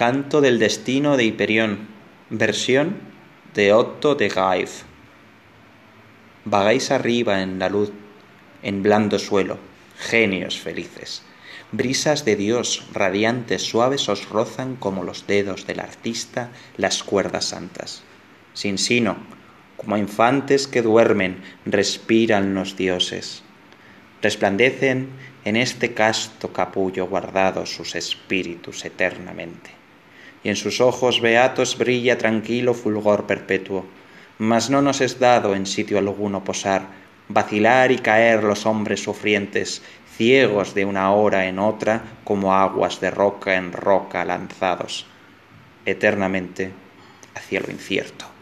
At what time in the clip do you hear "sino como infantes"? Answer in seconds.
18.78-20.66